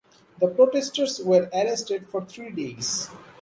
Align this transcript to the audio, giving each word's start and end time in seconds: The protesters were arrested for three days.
The 0.39 0.47
protesters 0.47 1.19
were 1.19 1.47
arrested 1.53 2.07
for 2.09 2.25
three 2.25 2.49
days. 2.49 3.07